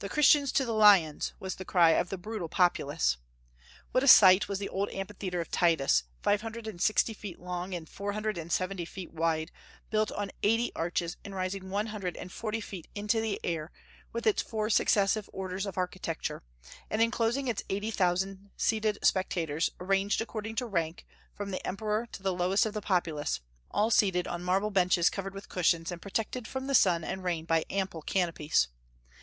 [0.00, 3.16] "The Christians to the lions!" was the cry of the brutal populace.
[3.90, 7.72] What a sight was the old amphitheatre of Titus, five hundred and sixty feet long
[7.72, 9.50] and four hundred and seventy feet wide,
[9.88, 13.72] built on eighty arches and rising one hundred and forty feet into the air,
[14.12, 16.42] with its four successive orders of architecture,
[16.90, 22.22] and enclosing its eighty thousand seated spectators, arranged according to rank, from the Emperor to
[22.22, 26.46] the lowest of the populace, all seated on marble benches covered with cushions, and protected
[26.46, 28.68] from the sun and rain by ample canopies!